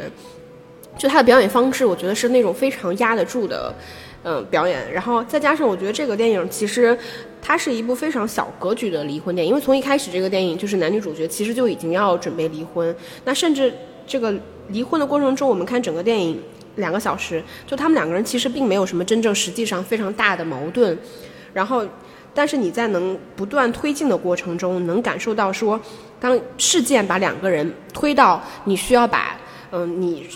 [0.97, 3.73] 就他的表演方式，我觉得是那种非常压得住的，
[4.23, 4.91] 嗯，表演。
[4.91, 6.97] 然后再加上，我觉得这个电影其实
[7.41, 12.95] 它是一部非常小格局的离婚电影，因为从一开始这个电影就是男女主角其实就已经要准备离婚。
[13.23, 13.73] 那甚至
[14.07, 14.33] 这个
[14.69, 16.41] 离婚的过程中，我们看整个电影
[16.75, 20.97] 两个小时，就他们两个人其实并没有什么真正实际上非常大的矛盾。
[21.53, 21.85] 然后。
[22.37, 25.79] 但是你在能不断推进的过程中，能感受到说，
[26.19, 29.39] 当事件把两个人推到你需要把
[29.71, 30.27] 嗯你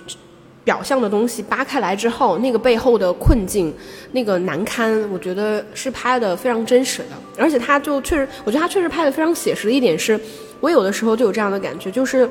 [0.69, 3.73] 表象的东西扒开来之后，那个背后的困境、
[4.11, 7.15] 那个难堪，我觉得是拍的非常真实的。
[7.43, 10.19] 而且他就确实，我觉得他确实拍的非常写实的一点是，
[10.59, 12.29] 我有的时候就有这样的感觉，就是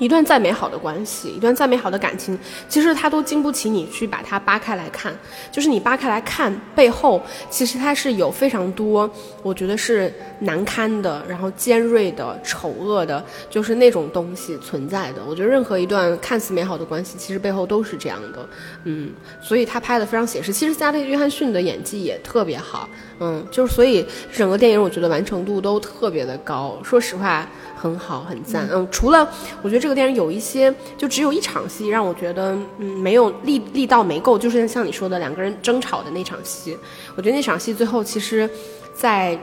[0.00, 2.36] 一段再美好的关系，一段再美好的感情，
[2.68, 5.14] 其实它都经不起你去把它扒开来看。
[5.52, 9.08] 就是你扒开来看，背后其实它是有非常多，
[9.42, 15.22] 我觉得是难堪的，然后尖锐的、丑恶的，就是那种东西存在的。
[15.28, 18.48] 我觉得任何一段看似美好的关系，其实背后都是这样的。
[18.84, 20.50] 嗯，所以他拍的非常写实。
[20.50, 22.88] 其实加利约翰逊的演技也特别好。
[23.18, 26.78] 嗯，就是所以整个电影我觉得完成度都特别的高。
[26.82, 27.46] 说实话。
[27.80, 28.68] 很好，很赞。
[28.70, 29.26] 嗯，除了
[29.62, 36.76] 我觉得这个电影有一些，就只有一场戏让我觉得，嗯，没有力力道没够，就是像你说的两个人争吵的那场戏。
[37.16, 38.48] 我觉得那场戏最后其实，
[38.92, 39.38] 在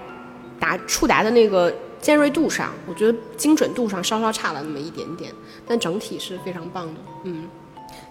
[0.60, 5.32] 达触达的那个尖锐度上，我觉得精准度上稍稍差了那么一点点，
[5.67, 6.93] 但整体是非常棒的。
[7.23, 7.47] 嗯，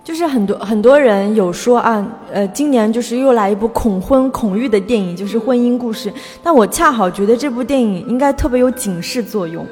[0.02, 6.12] 就是很多很多人有说啊，呃，今年就是又来一部恐婚恐育的电影，就是婚姻故事。
[6.42, 9.64] 但我恰好觉得这部电影应该特别有警示作用。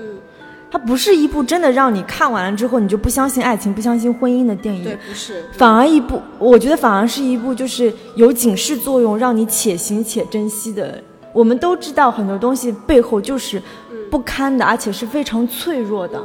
[0.74, 11.00] 它不是一部真的让你看完了之后你就不相信爱情、不相信婚姻的电影，对，不是，反而一部，我觉得反而是一部就是有警示作用，让你且行且珍惜的。
[11.32, 13.62] 我们都知道很多东西背后就是
[14.10, 16.20] 不堪的，而且是非常脆弱的。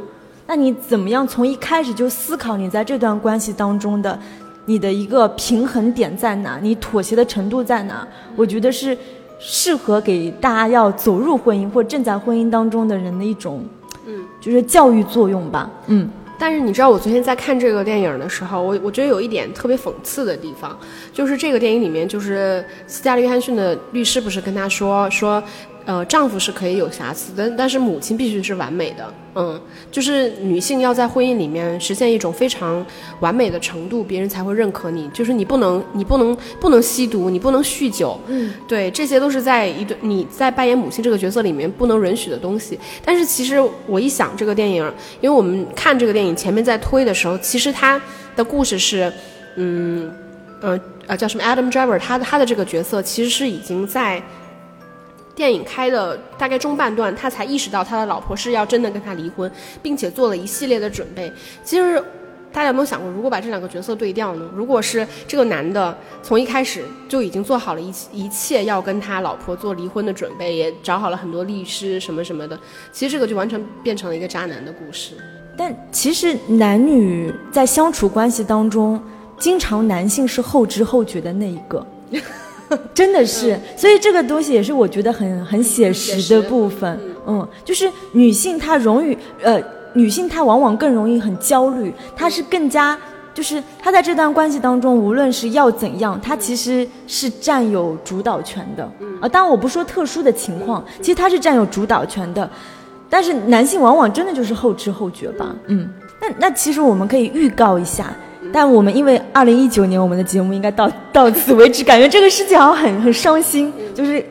[0.48, 4.18] 那你怎么样从一开始就思考你在这段关系当中的
[4.64, 8.04] 你的一个平衡点在哪，你妥协的程度在哪？
[8.34, 8.98] 我觉得是
[9.38, 13.64] 适合给大家要走入婚姻或正在婚姻当中的人的一种。
[14.40, 16.08] 就是教育作用吧，嗯。
[16.38, 20.74] 但是你知道，我昨天在看这个电影的时候，我我觉得有一点特别讽刺的地方，
[21.12, 25.42] 就是这个电影里面，就是斯嘉丽·约翰逊的律师不是跟他说说。
[25.90, 29.12] 呃，丈夫是可以有瑕疵的，但是母亲必须是完美的。
[29.34, 32.86] 嗯，就是女性要在婚姻里面实现一种非常
[33.18, 35.08] 完美的程度，别人才会认可你。
[35.08, 38.16] 就是你不能，你不能，不能吸毒，你不能酗酒。
[38.28, 42.78] 嗯，对，这些都是在一对你在扮演母亲这个角色里面不能允许的东西。
[43.04, 43.56] 但是其实
[43.88, 44.84] 我一想这个电影，
[45.20, 48.00] 因为我们看这个电影前面在推的时候，其实他
[48.36, 49.12] 的故事是，
[49.56, 50.08] 嗯，
[50.60, 54.22] 呃呃，叫什么 Adam Driver，他的他的这个角色其实是已经在。
[55.40, 59.50] 电影开的大概中半段，他才意识到他的老婆是要真的跟他离婚，
[59.82, 61.32] 并且做了一系列的准备。
[61.64, 61.98] 其实，
[62.52, 64.46] 大家有没有想过，如果把这两个角色对调呢？
[64.54, 72.60] 如果是这个男的从一开始就已经做好了一一切要跟他老婆做离婚的准备，也找好了很多律师什么什么的，
[72.92, 75.14] 其实这个就完全变成了一个渣男的故事。
[75.56, 79.02] 但其实男女在相处关系当中，
[79.38, 81.86] 经常男性是后知后觉的那一个。
[82.94, 86.98] 真的是，所以这个东西也是我觉得很很写实的部分。
[87.26, 89.60] 嗯，就是女性她容易，呃，
[89.94, 92.96] 女性她往往更容易很焦虑，她是更加，
[93.34, 98.84] 就是她在这段关系当中，无论是要怎样，她其实是占有主导权的。
[99.20, 102.48] 啊，当然我不说特殊的情况，其实她是占有主导权的，
[103.08, 105.54] 但是男性往往真的就是后知后觉吧。
[105.66, 108.14] 嗯，那那其实我们可以预告一下。
[108.52, 113.72] 但我们因为二零一九年我们的节目应该到 到此为止，感觉这个事情好像很很伤心。
[113.94, 114.24] 就是，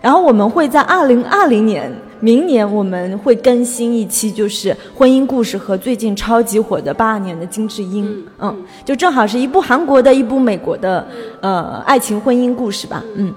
[0.00, 11.06] 然后我们会在二零二零年明年我们会更新一期，就是婚姻故事和最近超级火的八二年的金智英，嗯，就正好是一部韩国的一部美国的
[11.40, 13.32] 呃爱情婚姻故事吧，嗯。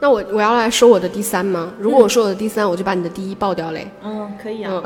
[0.00, 1.72] 那我我要来说我的第三吗？
[1.78, 3.88] 如果我说我的第三，我就把你的第一爆掉嘞。
[4.04, 4.82] 嗯，可以啊。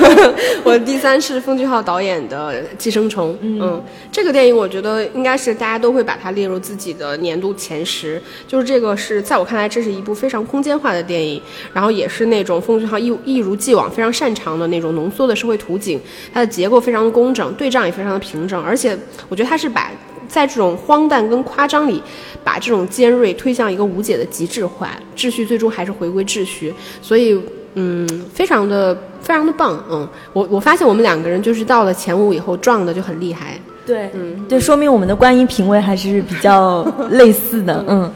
[0.62, 3.32] 我的第三是奉俊昊导演的《寄生虫》。
[3.40, 8.22] 嗯，这个电影我觉得应该是大家都会把它列入自己的年度前十。
[8.46, 11.42] 就是这个是在我看来，这是一部非常空间化的电影，
[11.72, 16.00] 然后也是那种奉俊昊一一如既往非常擅长的那种浓缩的社会图景。
[16.32, 18.96] 它的结构非常的工整，对仗也非常的平整，而且
[19.28, 19.90] 我觉得它是把。
[20.30, 22.00] 在这种荒诞跟夸张里，
[22.44, 27.38] 把这种尖锐推向一个无解的极致化，秩序最终还是回归秩序，所以
[27.74, 38.10] 嗯，非常的非常的棒，嗯，我我发现我们两个人就是到了前五以后撞的就很厉害，对，嗯，对，说明我们的观影品味还是比较类似的，嗯。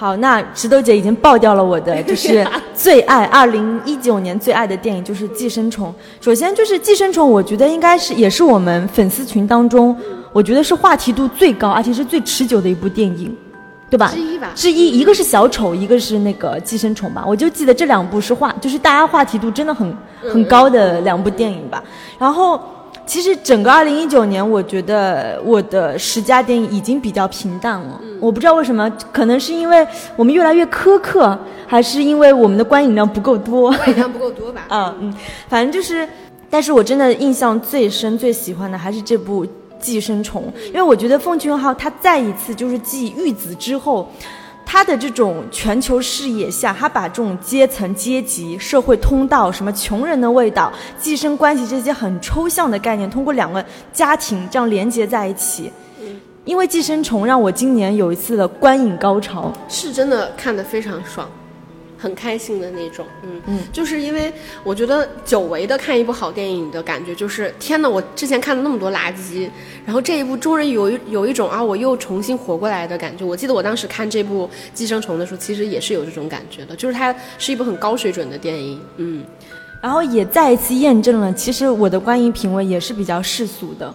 [0.00, 5.88] 好，那石头姐已经爆掉了我的， 就是最爱二零一九年最爱的电影就是《寄生虫》。
[6.24, 9.94] 首先就是《寄生虫》，我觉得应该是也是我们粉丝群当中，
[10.32, 13.36] 我觉得是话题度最高，而且是最持久的一部电影，
[13.90, 14.10] 对吧？
[14.10, 14.52] 之一吧。
[14.54, 17.22] 之一，一个是小丑，一个是那个寄生虫吧。
[17.26, 21.84] 我就记得这两部是话，就是大家话题度真的很很高的两部电影吧。
[22.18, 22.58] 然后。
[23.10, 28.00] 其实整个二零一九年，我觉得我的十佳电影已经比较平淡了。
[28.20, 29.84] 我不知道为什么，可能是因为
[30.14, 31.36] 我们越来越苛刻，
[31.66, 33.72] 还是因为我们的观影量不够多？
[33.72, 34.64] 观影量不够多吧？
[34.68, 35.12] 啊 嗯，
[35.48, 36.08] 反正就是，
[36.48, 39.44] 但是我真的印象最深、最喜欢的还是这部
[39.80, 44.08] 《寄生虫》，因为我觉得奉俊昊他再一次就是继《玉子》之后。
[44.72, 55.72] 他的这种全球视野下，他把这种阶层、阶级、社会通道、什么穷人的味道、寄生关系这些很抽象的概念，通过两个家庭这样连接在一起。
[56.44, 61.28] 因为《寄生虫》让我今年有一次的观影高潮，是真的看得非常爽。
[62.00, 63.40] 很开心的那种，嗯。
[63.46, 64.32] 嗯，就是因为
[64.64, 69.48] 我觉得久违的看一部好电影的感觉，就是天呐，我之前看了那么多垃圾，
[69.84, 73.24] 然后这一部终于有一有一种啊，我又重新活过来的感觉。
[73.24, 79.24] 我记得我当时看这部《寄生虫》的时候，其实也是有这种感觉的，就是它是一部很高水准的电影，嗯，
[79.80, 83.92] 然后也再一次验证了，其实我的观影品味也是比较世俗的，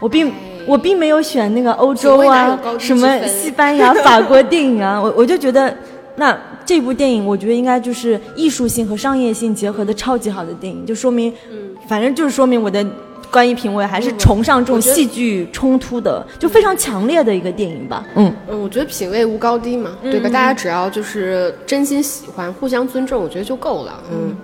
[0.00, 0.32] 我并
[0.66, 5.74] 我并没有选那个欧洲啊，什么西班牙、法国电影啊，我我就觉得
[6.18, 6.38] 那。
[6.68, 12.86] 这部电影我觉得应该就是艺术性和商业性结合的超级好的电影，就说明，嗯，反正就是说明我的
[13.30, 18.04] 观影品味还是崇尚这种戏剧冲突的，就非常强烈的一个电影吧。
[18.16, 20.28] 嗯嗯，我觉得品味无高低嘛，对吧？
[20.28, 24.02] 大家只要就是真心喜欢，互相尊重，我觉得就够了。
[24.12, 24.36] 嗯，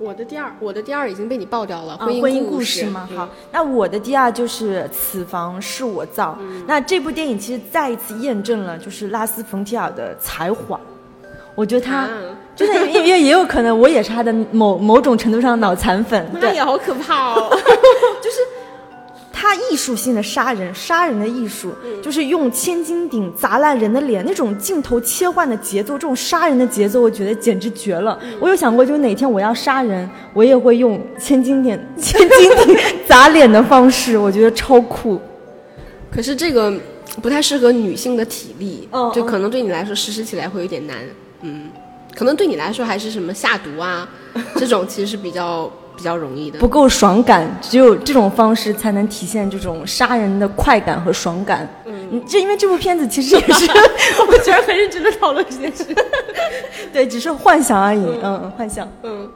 [0.00, 3.08] 我的第二，我的第二已经被你爆掉了，婚姻故事吗？
[3.14, 6.36] 好，那我的第二就是《此房是我造》。
[6.66, 10.80] 那这部电影其实再一次验证了就是拉斯冯提尔的才华。
[11.54, 12.08] 我觉得他，
[12.56, 17.50] 就是因为也有可能我也是他的某某种程度上的脑残粉，对，好可怕哦。
[18.22, 18.36] 就是
[19.30, 28.18] 他艺术性的杀人，杀人的艺术，就是用千斤顶砸烂人的脸，那种镜头切换的节奏，这种杀人的节奏，我觉得简直绝了。
[28.40, 32.76] 我有想过，就哪天我要杀人，我也会用千斤顶、 千斤顶
[33.06, 35.20] 砸脸的方式，我觉得超酷。
[36.10, 36.72] 可是这个
[37.20, 40.96] 不太适合女性的体力，就可能对你来说实施起来会有点难。
[41.42, 41.70] 嗯，
[42.14, 44.08] 可能对你来说还是什么下毒啊，
[44.56, 51.68] 这种其实是比较比较容易的，不够爽感，只有这种方式才能体现这种杀人的快感和爽感。
[51.84, 53.70] 嗯，这因为这部片子其实也是，
[54.20, 55.84] 我们居然很认真的讨论这件事，
[56.92, 59.28] 对，只是幻想而已，嗯，幻想，嗯，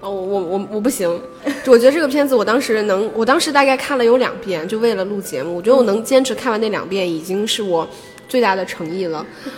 [0.00, 1.20] 哦，我我我我不行，
[1.66, 7.86] 我觉得这个片子我当时能，我当时大概看了有两遍，就为了录节目，我觉得我能坚持看完那两遍，已经是我
[8.28, 9.24] 最大的诚意了。
[9.44, 9.52] 嗯，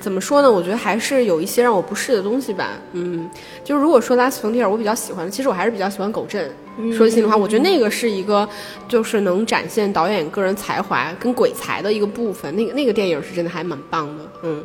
[0.00, 0.50] 怎么说呢？
[0.50, 2.78] 我觉得还是有一些让我不适的东西吧。
[2.92, 3.28] 嗯，
[3.62, 6.50] 就是如果说拉斯冯提尔，我比较喜欢的，其实我还是比较喜欢狗镇。
[6.96, 8.48] 说心里话，我觉得那个是一个，
[8.88, 12.56] 就是能展现导演个人才华跟鬼才的一个部分。
[12.56, 14.24] 那个那个电影是真的还蛮棒的。
[14.42, 14.64] 嗯，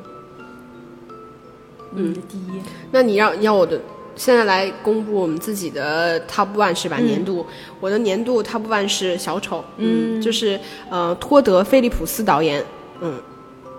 [1.96, 2.62] 嗯，第一。
[2.90, 3.80] 那你要要我的
[4.16, 6.98] 现在来公布我们自己的 Top One 是吧？
[6.98, 7.46] 年度
[7.82, 9.64] 我的年度 Top One 是小丑。
[9.78, 10.60] 嗯，就是
[10.90, 12.64] 呃托德菲利普斯导演。
[13.02, 13.22] 嗯。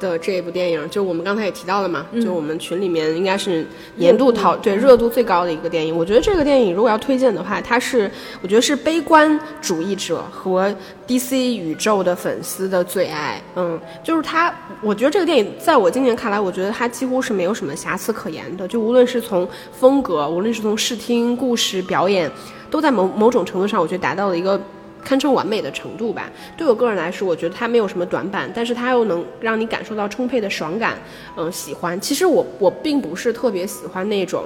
[0.00, 3.64] 的这一部电影，就我们刚才也提到了嘛，就我们群里面应该是
[3.96, 5.96] 年度讨对热度最高的一个电影。
[5.96, 8.10] 我觉得这个电影如果要推荐的话，它是
[8.42, 10.74] 我觉得是悲观主义者和
[11.06, 13.40] DC 宇宙的粉丝的最爱。
[13.54, 18.66] 嗯，就是它，我觉得这个电影在我今年看来，我觉得它几乎是没有什么瑕疵可言的。
[18.66, 22.30] 就无论是从风格，无论是从视听、故事、表演，
[22.70, 24.58] 都在某某种程度上，我觉得达到了一个。
[25.04, 26.30] 堪称完美的程度吧。
[26.56, 30.98] 对我个人来说，我觉得它没有什么短板，但是它又能让你感受到充沛的爽感。
[31.36, 32.00] 嗯，喜欢。
[32.00, 34.44] 其实我我并不是特别喜欢那种，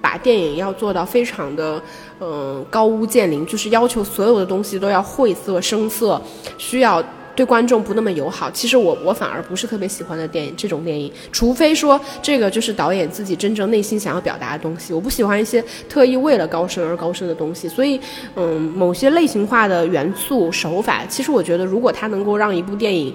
[0.00, 1.82] 把电影要做到非常的
[2.20, 6.20] 嗯高屋建瓴，就是要求所有的东西都要晦涩生涩，
[6.58, 7.02] 需要。
[7.36, 14.94] 对观众不那么友好，其实我我反而不是特别喜欢的电影这种电影，除非说这个就是导演自己真正内心想要表达的东西。
[14.94, 18.00] 我不喜欢一些特意为了高深而高深的东西，所以
[18.34, 23.14] 嗯，某些类型化的元素手法，其实我觉得如果它能够让一部电影，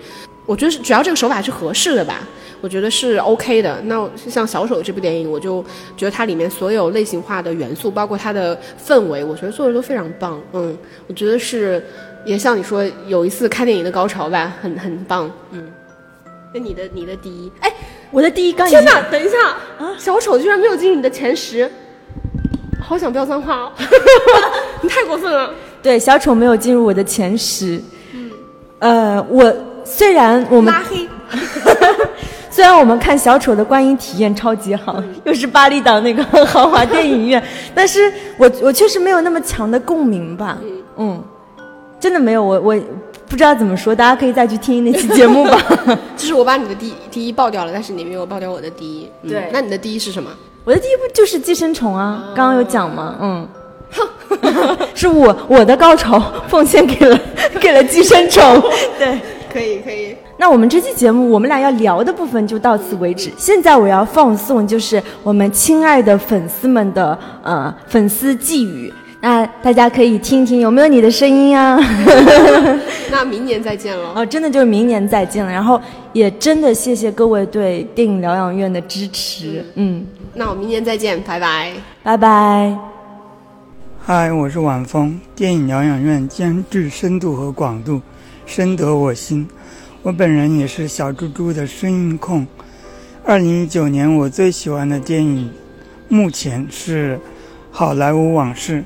[0.51, 2.27] 我觉得只要这个手法是合适的吧，
[2.59, 3.79] 我觉得是 OK 的。
[3.85, 5.63] 那像小丑这部电影，我就
[5.95, 10.37] 觉得它里面所有类型化的元素，包括它的氛围，我觉得做的都非常棒。
[10.51, 10.77] 嗯，
[11.07, 11.81] 我觉得是。
[12.23, 15.71] 也像你说，有一次看电影的高潮吧，很很棒，嗯。
[16.53, 17.73] 那你的你的第一，哎，
[18.11, 19.01] 我的第一刚，天哪！
[19.09, 19.37] 等一下
[19.79, 21.67] 啊，小丑居然没有进入你的前十，
[22.79, 23.71] 好想飙脏话哦！
[24.83, 25.51] 你太过分了。
[25.81, 27.81] 对，小丑没有进入我的前十。
[28.13, 28.31] 嗯。
[28.77, 29.51] 呃，我
[29.91, 31.07] 虽然我们拉黑，
[32.49, 37.43] 虽然我们看小丑的观影体验超级好，又是巴厘岛那个豪华电影院，
[37.75, 40.57] 但是我我确实没有那么强的共鸣吧。
[40.97, 41.21] 嗯。
[41.99, 42.75] 真的没有，我我
[43.29, 45.61] 不知道怎么说，大家可以再去听那期节目吧。
[46.17, 49.07] 就是我把你的第第一爆掉了，但是你没有爆掉我的第一。
[49.29, 50.31] 对，那你的第一是什么？
[50.63, 53.15] 我的第一部就是《寄生虫》啊，刚刚有讲吗？
[53.21, 53.47] 嗯，
[54.95, 57.19] 是我我的高潮奉献给了
[57.59, 58.43] 给了《寄生虫》。
[58.97, 59.19] 对，
[59.51, 60.15] 可以可以。
[60.37, 63.29] 那我们这期节目我们俩要聊的部分就到此为止。
[63.37, 68.91] 现在我要放送就是我们亲爱的粉丝们的呃粉丝寄语。
[69.23, 71.79] 那大家可以听听有没有你的声音啊？
[73.11, 74.13] 那明年再见了。
[74.15, 75.51] 哦，真的就是明年再见了。
[75.51, 75.79] 然后
[76.11, 79.63] 也真的谢谢各位对电影疗养院的支持。
[79.75, 81.71] 嗯，那我明年再见，拜拜，
[82.01, 82.75] 拜拜。
[84.03, 85.19] 嗨，我是晚风。
[85.35, 88.01] 电影疗养院兼具深度和广度，
[88.53, 89.47] 深得我心。
[90.03, 92.45] 我本人也是小猪猪的声音控。
[93.23, 95.49] 二零一九年我最喜欢的电影，
[96.09, 97.15] 目前是
[97.71, 98.79] 《好莱坞往事》。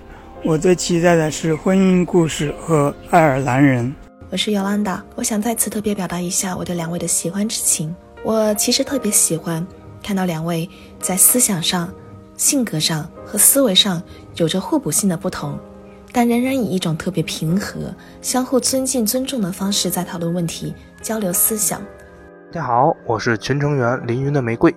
[0.43, 3.87] 我最期待的是《婚姻故事》和《爱尔兰人》。
[4.29, 7.95] 我是尤兰达，我想在此特别表达一下我对两位的喜欢之情。
[8.23, 9.65] 我其实特别喜欢
[10.03, 11.91] 看到两位在思想上、
[12.37, 13.99] 性格上和思维上
[14.35, 15.57] 有着互补性的不同，
[16.15, 21.81] 但仍然以一种特别平和、相互尊敬、尊重的方式在讨论问题、交流思想。
[22.53, 24.73] 大家好，我是群成员凌云的玫瑰。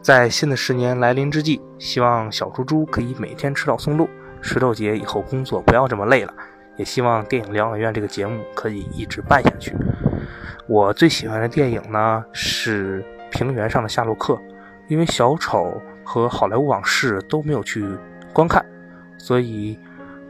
[0.00, 4.08] 在新的十年来临之际，希望小猪猪可以每天吃到松露。
[4.40, 6.32] 石头姐以后工作不要这么累了，
[6.78, 9.76] 也希望电影疗养院这个节目可以一直办下去。
[10.66, 14.32] 我最喜欢的电影呢是《平原上的夏洛克》，
[14.88, 17.84] 因为小丑和好莱坞往事都没有去
[18.32, 18.64] 观看，
[19.18, 19.78] 所以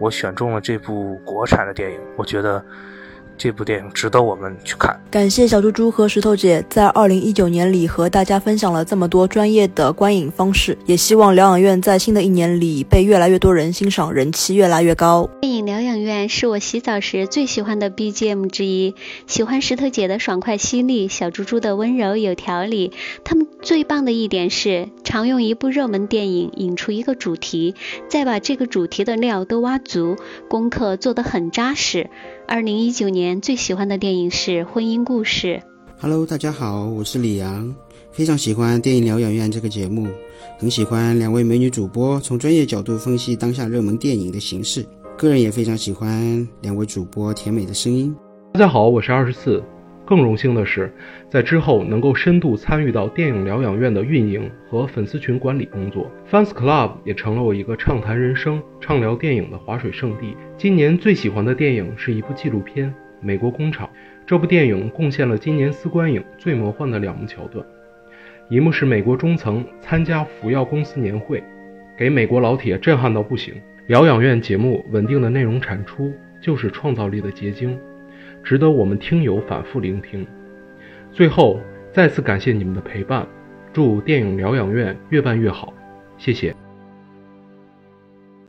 [0.01, 2.01] 我选中了这部国产的电影。
[2.16, 2.61] 我觉得。
[3.41, 4.95] 这部电影值得我们去看。
[5.11, 15.26] 感谢小猪猪和石头姐在二零一九年里和大家分享了这么多专业的观影方式，也希望疗养院在新的一年里被越来越多人欣赏，人气越来越高。
[15.41, 18.95] 电影疗养院是我洗澡时最喜欢的 BGM 之一，
[19.26, 22.93] 喜欢石头姐的爽快犀利，小猪猪的温柔有条理。
[23.24, 27.74] 他们最棒的一点是，常用一部热门电影引出一个主题，
[28.11, 30.16] 再把这个主题的料都挖足，
[30.51, 32.11] 功课做得很扎实。
[32.51, 35.62] 二零一九年最喜欢的电影是《婚姻故事》。
[36.01, 37.72] Hello，大家好，我是李阳，
[38.11, 40.09] 非常喜欢电影疗养院这个节目，
[40.59, 44.84] 很喜欢两位美女主播从专业角度分析当下热门电影的形式，
[45.16, 48.12] 个人也非常喜欢两位主播甜美的声音。
[48.55, 49.62] 大家好，我是二十四。
[50.11, 50.93] 更荣幸的是，
[51.29, 60.37] 在之后能够深度参与到电影疗养院的运营和粉丝群管理工作，Fans Club 也成了我一个畅谈人生、畅聊电影的划水圣地。
[60.57, 62.89] 今年最喜欢的电影是一部纪录片
[63.21, 63.87] 《美国工厂》，
[64.27, 67.65] 这部电影贡献了今年司观影最魔幻的两幕桥段，
[68.49, 71.41] 一幕是美国中层参加福耀公司年会，
[71.97, 73.55] 给美国老铁震撼到不行。
[73.87, 77.79] 疗养院节目稳定的内容产出就是创造力的结晶。
[78.51, 80.26] 值得我们听友反复聆听。
[81.12, 81.61] 最后，
[81.92, 83.24] 再次感谢你们的陪伴，
[83.72, 85.72] 祝电影疗养院越办越好，
[86.18, 86.53] 谢谢。